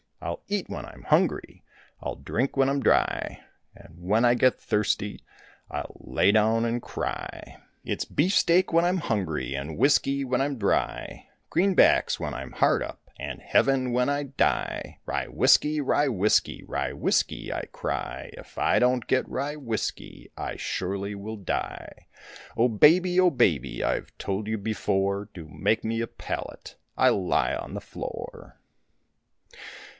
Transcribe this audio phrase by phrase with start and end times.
[0.23, 1.63] I'll eat when I'm hungry,
[2.01, 3.43] I'll drink when I'm dry,
[3.75, 5.23] And when I get thirsty
[5.69, 7.59] I'll lay down and cry.
[7.83, 13.09] It's beefsteak when I'm hungry, And whiskey when I'm dry, Greenbacks when I'm hard up,
[13.19, 14.99] And heaven when I die.
[15.05, 20.55] Rye whiskey, rye whiskey, Rye whiskey I cry, If I don't get rye whiskey, I
[20.55, 22.07] surely will die.
[22.57, 27.55] O Baby, O Baby, I've told you before, Do make me a pallet, I'll lie
[27.55, 28.57] on the floor.